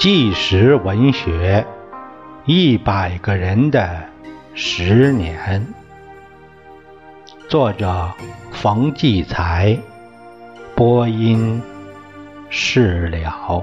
[0.00, 1.66] 纪实文学，
[2.46, 4.02] 一百个人的
[4.54, 5.66] 十年。
[7.50, 8.10] 作者：
[8.50, 9.76] 冯骥才，
[10.74, 11.60] 播音：
[12.48, 13.62] 释了。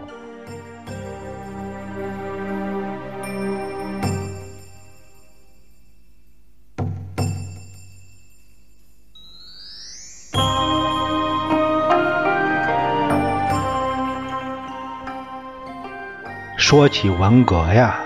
[16.57, 18.03] 说起文革呀，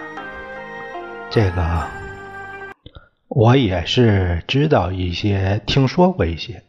[1.29, 1.87] 这个
[3.29, 6.61] 我也是知道一些，听说过一些。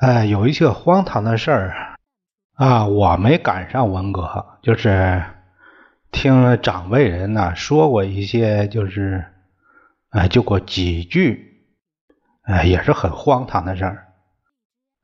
[0.00, 1.96] 呃，有一些荒唐的事儿
[2.54, 5.22] 啊，我没赶上文革，就是
[6.10, 9.24] 听长辈人呢说过一些，就是
[10.10, 11.62] 呃，就过几句，
[12.42, 14.08] 呃，也是很荒唐的事儿。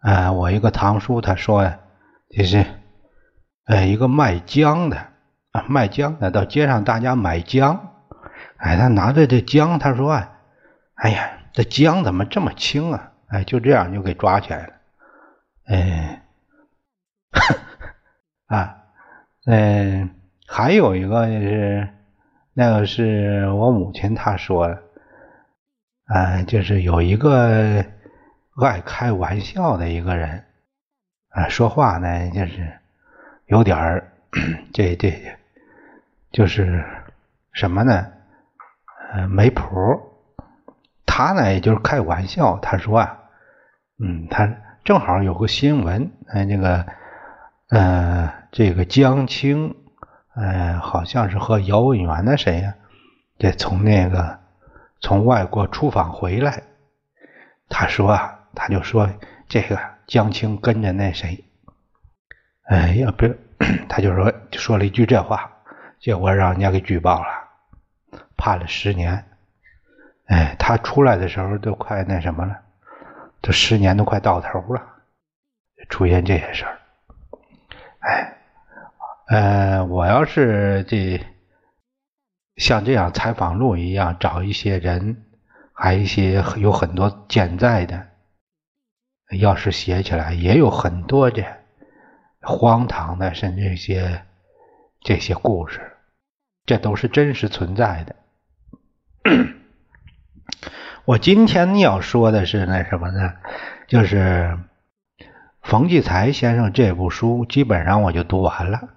[0.03, 1.79] 呃，我一个堂叔他说呀，
[2.31, 2.67] 就是
[3.67, 5.14] 呃，一个卖姜的。
[5.63, 7.93] 卖姜的到街上，大家买姜。
[8.57, 10.29] 哎，他拿着这姜，他说：“哎
[10.95, 14.73] 哎呀，这姜怎么这么轻啊？”哎，就这样就给抓起来了。
[15.67, 16.23] 哎，
[18.47, 18.77] 啊，
[19.47, 20.11] 嗯，
[20.47, 21.89] 还有一个就是，
[22.53, 24.83] 那个是我母亲她说的，
[26.07, 27.85] 啊，就是有一个
[28.57, 30.45] 爱开玩笑的一个人，
[31.31, 32.73] 啊，说话呢就是
[33.47, 34.13] 有点儿
[34.73, 35.39] 这 这。
[36.35, 36.85] 就是
[37.53, 38.09] 什么呢？
[39.13, 39.63] 呃，没谱。
[41.07, 42.59] 他呢，也就是开玩笑。
[42.59, 43.21] 他说啊，
[44.01, 46.85] 嗯，他正好有个新闻，哎，那个，
[47.69, 49.77] 呃，这个江青，
[50.35, 52.75] 呃，好像是和姚文元的谁呀？
[53.39, 54.41] 这从那个
[55.01, 56.65] 从外国出访回来。
[57.69, 59.09] 他说啊，他就说
[59.47, 59.79] 这个
[60.09, 61.45] 江青跟着那谁，
[62.65, 63.33] 哎，要不，
[63.89, 65.53] 他就说就说了一句这话。
[66.05, 69.25] 结果让人家给举报了，判了十年。
[70.27, 72.61] 哎，他出来的时候都快那什么了，
[73.41, 74.83] 这十年都快到头了，
[75.89, 76.79] 出现这些事儿。
[78.01, 78.37] 哎，
[79.29, 81.19] 呃，我要是这
[82.57, 85.25] 像这样采访录一样，找一些人，
[85.73, 88.07] 还一些有很多健在的，
[89.39, 91.43] 要是写起来，也有很多的
[92.43, 94.23] 荒唐的，甚至一些
[95.01, 95.93] 这些故事。
[96.67, 98.17] 这都是真实存在的。
[101.05, 103.35] 我今天要说的是那什么呢？
[103.87, 104.59] 就是
[105.63, 108.89] 冯骥才先生这部书，基本上我就读完了。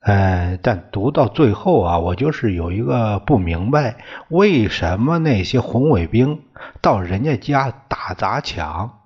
[0.00, 3.96] 呃，但读到最后啊，我就是有一个不明白，
[4.28, 6.42] 为什么那些红卫兵
[6.80, 9.00] 到人家家打砸抢，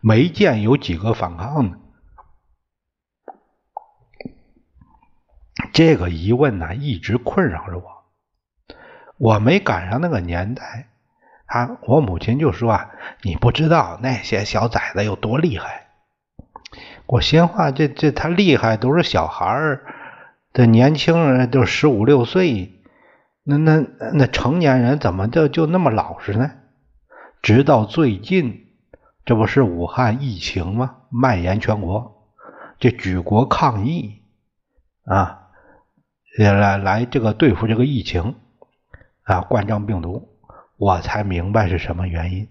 [0.00, 1.76] 没见有几个反抗呢？
[5.72, 7.84] 这个疑问呢，一直困扰着我。
[9.16, 10.88] 我没赶上那个年代，
[11.46, 12.90] 啊，我母亲就说啊，
[13.22, 15.88] 你不知道那些小崽子有多厉害。
[17.06, 19.84] 我心话，这这他厉害都是小孩儿，
[20.52, 22.80] 这年轻人都十五六岁，
[23.42, 26.52] 那那那成年人怎么就就那么老实呢？
[27.42, 28.66] 直到最近，
[29.24, 30.96] 这不是武汉疫情吗？
[31.08, 32.28] 蔓延全国，
[32.78, 34.22] 这举国抗议
[35.04, 35.37] 啊。
[36.44, 38.36] 来来，这个对付这个疫情
[39.24, 40.28] 啊，冠状病毒，
[40.76, 42.46] 我才明白是什么原因。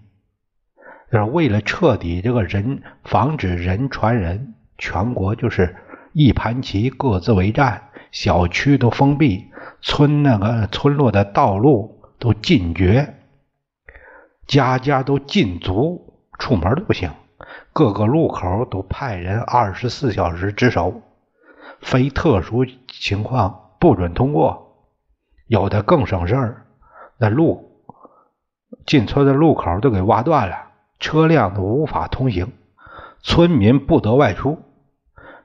[1.10, 5.74] 就是为了彻底这个人防止人传人，全国就是
[6.12, 9.46] 一盘棋，各自为战，小区都封闭，
[9.80, 13.14] 村那个村落的道路都禁绝，
[14.46, 17.10] 家家都禁足，出门都不行，
[17.72, 21.00] 各个路口都派人二十四小时值守，
[21.80, 23.67] 非特殊情况。
[23.78, 24.76] 不准通过，
[25.46, 26.66] 有的更省事儿，
[27.18, 27.82] 那路
[28.86, 30.56] 进村的路口都给挖断了，
[30.98, 32.52] 车辆都无法通行，
[33.22, 34.58] 村民不得外出，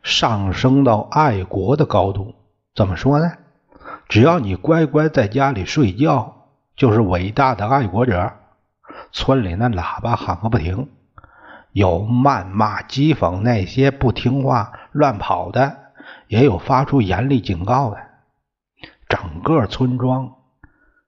[0.01, 2.35] 上升到爱国的高度。
[2.75, 3.31] 怎么说呢？
[4.09, 8.33] 只要你乖乖在家里睡觉，就是伟大的爱国者。
[9.11, 10.89] 村里那喇叭喊个不停，
[11.71, 15.77] 有谩骂讥讽那些不听话乱跑的，
[16.27, 17.97] 也有发出严厉警告的。
[19.13, 20.33] 整个村庄，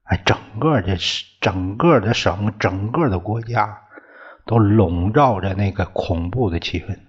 [0.03, 0.95] 哎，整个这
[1.41, 3.81] 整个的省，整个的国家，
[4.45, 6.99] 都笼罩着那个恐怖的气氛。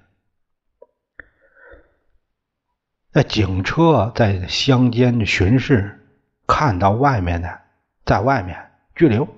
[3.13, 6.09] 那警车在乡间巡视，
[6.47, 7.61] 看到外面的，
[8.07, 9.29] 在外面拘留。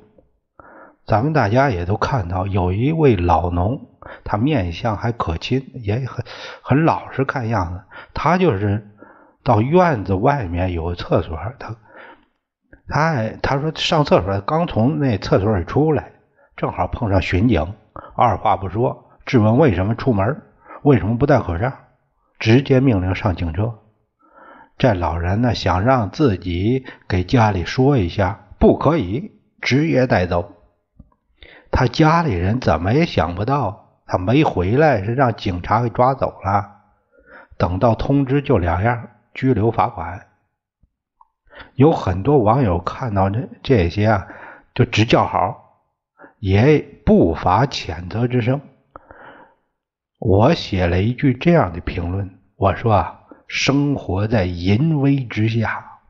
[1.06, 6.24] 咱们大家也都看到，有一位老农，他面相还可亲，也很
[6.62, 7.82] 很老实，看样子
[8.14, 8.94] 他就是。
[9.48, 11.74] 到院子外面有厕所，他
[12.86, 16.12] 他他说上厕所，刚从那厕所里出来，
[16.54, 17.72] 正好碰上巡警，
[18.14, 20.42] 二话不说质问为什么出门，
[20.82, 21.72] 为什么不戴口罩，
[22.38, 23.78] 直接命令上警车。
[24.76, 30.52] 这老人呢想让自己给家里说一下，不可以，直接带走。
[31.70, 36.82] 他家里人怎么也想不到，他没回来是让警察给抓走了。
[37.56, 40.26] 等到通知就两样：拘留、罚款。
[41.76, 44.26] 有很多网友看到这这些啊，
[44.74, 45.84] 就直叫好，
[46.40, 48.60] 也不乏谴责之声。
[50.18, 56.00] 我写了一句这样的评论：我说啊，生活在淫威之下。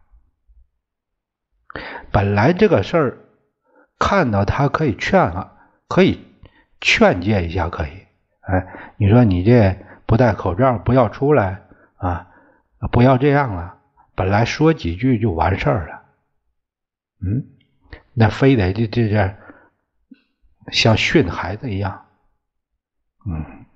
[2.11, 3.19] 本来这个事儿。
[4.01, 5.55] 看到他可以劝啊，
[5.89, 6.25] 可以
[6.81, 7.91] 劝诫一下，可以。
[8.43, 8.65] 哎，
[8.97, 9.77] 你说你这
[10.07, 11.63] 不戴口罩，不要出来
[11.97, 12.29] 啊，
[12.93, 13.79] 不要这样了。
[14.15, 16.03] 本来说几句就完事儿了，
[17.21, 17.47] 嗯，
[18.15, 19.35] 那非得这这这
[20.73, 22.07] 像训孩子一样，
[23.27, 23.67] 嗯，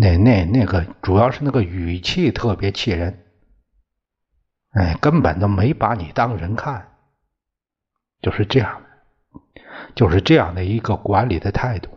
[0.00, 3.24] 那那那个主要是那个语气特别气人，
[4.72, 6.88] 哎，根本都没把你当人看。
[8.22, 9.50] 就是这样的，
[9.94, 11.90] 就是这样的一个管理的态度。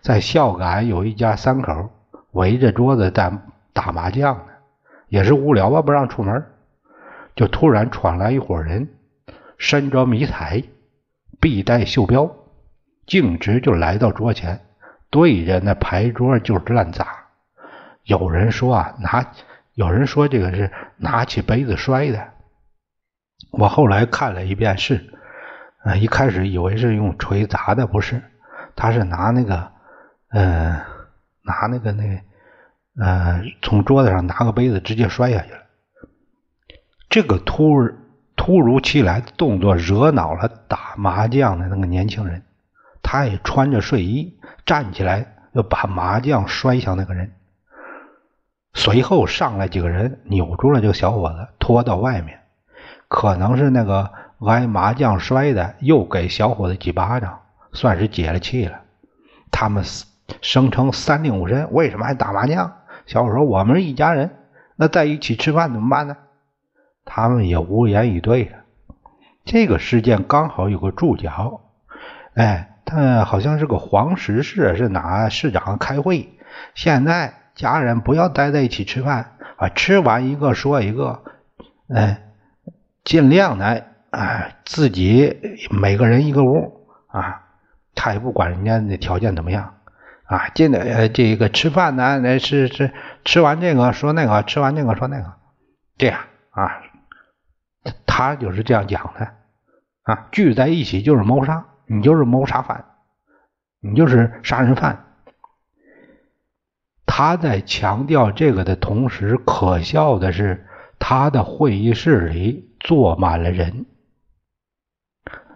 [0.00, 1.90] 在孝感有一家三口
[2.30, 3.32] 围着桌子在
[3.72, 4.53] 打麻将呢，
[5.08, 6.44] 也是无聊吧，不让出门，
[7.36, 8.88] 就突然闯来一伙人，
[9.58, 10.62] 身着迷彩，
[11.40, 12.34] 臂带袖标，
[13.06, 14.64] 径直就来到桌前，
[15.10, 17.06] 对着那牌桌就是乱砸。
[18.04, 19.32] 有人说啊，拿
[19.74, 22.32] 有人说这个是拿起杯子摔的。
[23.50, 25.10] 我后来看了一遍，是。
[25.84, 28.22] 啊，一开始以为是用锤砸的，不是，
[28.74, 29.70] 他是拿那个，
[30.30, 30.80] 呃，
[31.42, 32.22] 拿那个那个，
[33.00, 35.58] 呃，从桌子上拿个杯子直接摔下去了。
[37.08, 37.90] 这个突
[38.36, 42.42] 突如其来的动作惹恼了打麻将的那个年轻人，
[43.02, 47.32] 他也穿着睡衣站起来，要把麻将摔向那个人。
[48.74, 52.40] 随后上来几个人扭住了这个小伙子，拖到外面，
[53.08, 54.12] 可能是那个。
[54.46, 57.40] 挨麻将摔的，又给小伙子几巴掌，
[57.72, 58.82] 算是解了气了。
[59.50, 59.82] 他们
[60.42, 62.70] 声称三令五申，为什么还打麻将？
[63.06, 64.30] 小伙说：“我们是一家人，
[64.76, 66.16] 那在一起吃饭怎么办呢？”
[67.04, 68.58] 他们也无言以对了。
[69.44, 71.60] 这个事件刚好有个注脚，
[72.34, 76.30] 哎，他好像是个黄石市，是哪市长开会？
[76.74, 81.22] 现在家人不要待在一起吃饭啊，吃完一个说一个，
[81.88, 82.22] 哎，
[83.04, 83.86] 尽量的。
[84.14, 87.42] 哎，自己每个人一个屋啊，
[87.96, 89.73] 他也不管人家那条件怎么样
[90.34, 90.48] 啊。
[90.50, 92.92] 进的这个吃饭呢，那是是
[93.24, 95.34] 吃完这个说那个，吃完那个说那个，
[95.96, 96.20] 这样
[96.50, 96.82] 啊，
[98.06, 99.28] 他就是这样讲的
[100.02, 100.28] 啊。
[100.32, 102.84] 聚在一起就是谋杀，你就是谋杀犯，
[103.80, 105.04] 你就是杀人犯。
[107.06, 110.66] 他在强调这个的同时，可笑的是，
[110.98, 113.86] 他的会议室里坐满了人。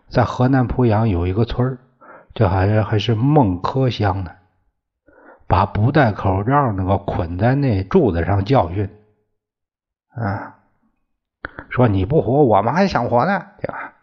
[0.08, 1.78] 在河南濮阳有一个村儿，
[2.34, 4.30] 这还还是孟轲乡呢，
[5.48, 8.88] 把不戴口罩那个捆在那柱子上教训，
[10.10, 10.60] 啊，
[11.70, 13.94] 说你不活，我们还想活呢，对吧？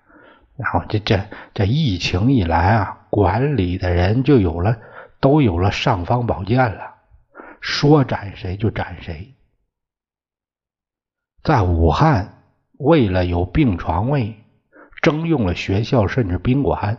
[0.58, 1.24] 然后这这
[1.54, 4.78] 这疫情一来啊，管理的人就有了，
[5.22, 6.96] 都有了尚方宝剑了，
[7.62, 9.36] 说斩谁就斩谁。
[11.44, 12.42] 在武汉，
[12.80, 14.42] 为了有病床位。
[15.02, 16.98] 征用了学校甚至宾馆，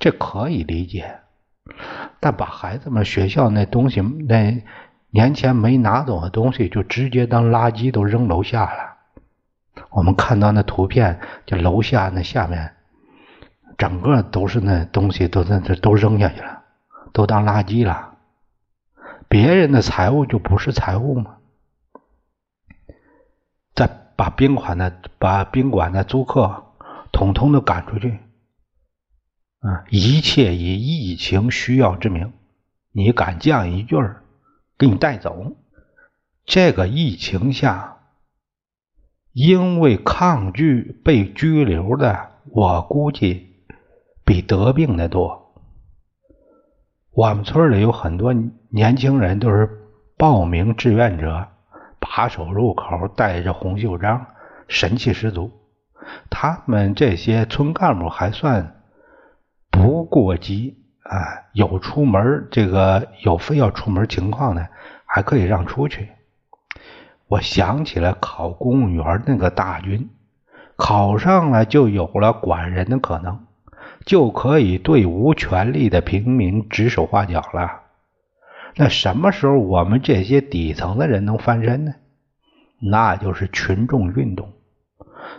[0.00, 1.20] 这可以理解。
[2.20, 4.64] 但把孩子们学校那东西，那
[5.10, 9.84] 年前没拿走的东西，就直接当垃圾都扔楼下了。
[9.90, 12.74] 我们看到那图片，就楼下那下面，
[13.78, 16.62] 整个都是那东西，都在这都扔下去了，
[17.12, 18.14] 都当垃圾了。
[19.28, 21.36] 别人的财物就不是财物吗？
[23.74, 26.62] 再把宾馆的把宾馆的租客。
[27.12, 28.18] 统统的赶出去，
[29.66, 29.84] 啊！
[29.90, 32.32] 一切以疫情需要之名，
[32.92, 34.22] 你敢犟一句儿，
[34.78, 35.56] 给你带走。
[36.44, 37.96] 这个疫情下，
[39.32, 43.56] 因为抗拒被拘留的，我估计
[44.24, 45.52] 比得病的多。
[47.10, 48.32] 我们村里有很多
[48.68, 49.68] 年轻人，都是
[50.16, 51.48] 报名志愿者，
[51.98, 54.26] 把守入口，带着红袖章，
[54.68, 55.50] 神气十足。
[56.30, 58.75] 他们这些村干部还算
[60.06, 64.66] 过激啊，有出门这个有非要出门情况呢，
[65.04, 66.08] 还可以让出去。
[67.28, 70.08] 我想起了考公务员那个大军，
[70.76, 73.46] 考上了就有了管人的可能，
[74.04, 77.82] 就可以对无权利的平民指手画脚了。
[78.76, 81.94] 那什么时候我们这些底层的人能翻身呢？
[82.78, 84.52] 那就是群众运动，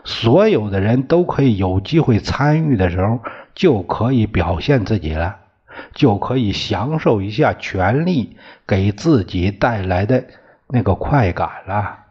[0.04, 3.20] 所有的人都可以有机会参与的时候，
[3.58, 5.40] 就可以表现自己了，
[5.96, 8.38] 就可以享受一下权力
[8.68, 10.28] 给自己带来的
[10.68, 12.06] 那个快感了。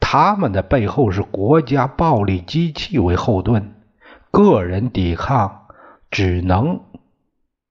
[0.00, 3.74] 他们的背后是国家暴力机器为后盾，
[4.30, 5.66] 个人抵抗
[6.10, 6.80] 只能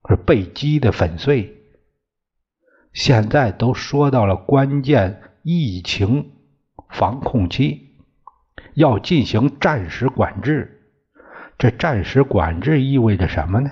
[0.08, 1.56] 是被击的粉碎。
[2.94, 5.24] 现在都说到了关键。
[5.50, 6.34] 疫情
[6.90, 7.96] 防控期
[8.74, 10.77] 要进行战时管制，
[11.58, 13.72] 这战时管制意味着什么呢？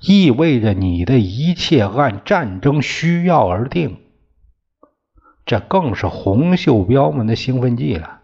[0.00, 3.98] 意味着你的一切按战争需要而定，
[5.46, 8.20] 这更是红袖标们的兴奋剂了。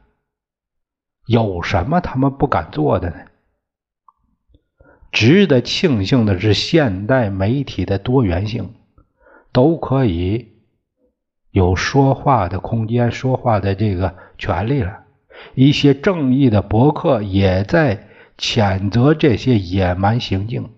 [1.25, 3.17] 有什么他们不敢做的呢？
[5.12, 8.75] 值得庆幸的是，现代媒体的多元性
[9.53, 10.49] 都可以。
[11.50, 15.05] 有说话的空间，说话的这个权利了。
[15.55, 18.08] 一些正义的博客也在
[18.38, 20.71] 谴责这些野蛮行径。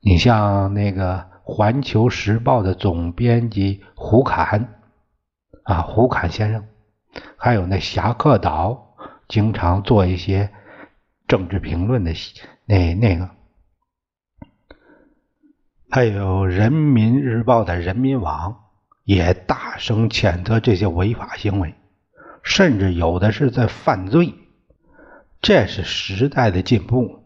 [0.00, 4.80] 你像那个《环球时报》的总编辑胡侃
[5.62, 6.66] 啊，胡侃先生，
[7.36, 8.96] 还有那侠客岛
[9.28, 10.50] 经常做一些
[11.28, 12.12] 政治评论的
[12.64, 13.30] 那那个，
[15.90, 18.56] 还有《人民日报》的人民网。
[19.02, 21.74] 也大声谴责这些违法行为，
[22.44, 24.34] 甚至有的是在犯罪。
[25.42, 27.24] 这是时代的进步，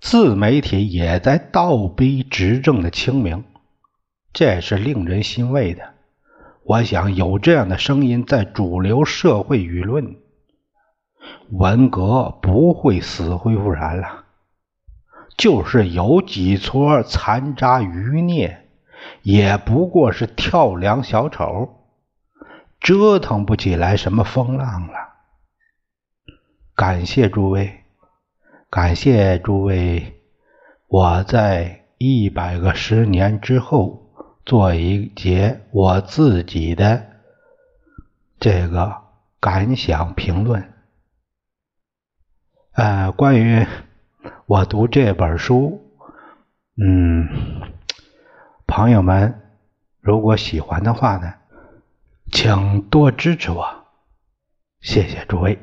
[0.00, 3.44] 自媒体也在倒逼执政的清明，
[4.32, 5.94] 这是令人欣慰的。
[6.64, 10.16] 我想有这样的声音在主流社会舆论，
[11.50, 14.24] 文革不会死灰复燃了。
[15.36, 18.66] 就是有几撮残渣余孽。
[19.22, 21.86] 也不过是跳梁小丑，
[22.80, 25.09] 折腾不起来什么风浪了。
[26.80, 27.84] 感谢诸位，
[28.70, 30.18] 感谢诸位，
[30.86, 34.10] 我在一百个十年之后
[34.46, 37.06] 做一节我自己的
[38.38, 38.96] 这个
[39.40, 40.72] 感想评论。
[42.72, 43.66] 呃，关于
[44.46, 45.82] 我读这本书，
[46.78, 47.28] 嗯。
[48.66, 49.38] 朋友们，
[50.00, 51.34] 如果喜欢的话呢，
[52.32, 53.66] 请多支持我，
[54.80, 55.58] 谢谢诸位。